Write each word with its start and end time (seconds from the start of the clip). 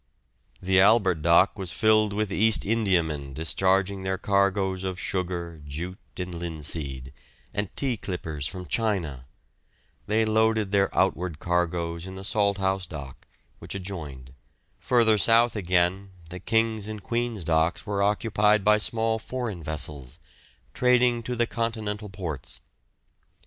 The 0.59 0.79
Albert 0.79 1.21
dock 1.21 1.59
was 1.59 1.71
filled 1.71 2.11
with 2.11 2.31
East 2.31 2.65
Indiamen 2.65 3.33
discharging 3.33 4.01
their 4.01 4.17
cargoes 4.17 4.83
of 4.83 4.99
sugar, 4.99 5.61
jute, 5.63 5.99
and 6.17 6.33
linseed, 6.39 7.13
and 7.53 7.69
tea 7.75 7.97
clippers 7.97 8.47
from 8.47 8.65
China; 8.65 9.27
they 10.07 10.25
loaded 10.25 10.71
their 10.71 10.89
outward 10.97 11.37
cargoes 11.37 12.07
in 12.07 12.15
the 12.15 12.23
Salthouse 12.23 12.87
dock, 12.87 13.27
which 13.59 13.75
adjoined; 13.75 14.33
further 14.79 15.19
south 15.19 15.55
again, 15.55 16.09
the 16.31 16.39
King's 16.39 16.87
and 16.87 17.03
Queen's 17.03 17.43
docks 17.43 17.85
were 17.85 18.01
occupied 18.01 18.63
by 18.63 18.79
small 18.79 19.19
foreign 19.19 19.61
vessels, 19.61 20.17
trading 20.73 21.21
to 21.21 21.35
the 21.35 21.45
continental 21.45 22.09
ports. 22.09 22.59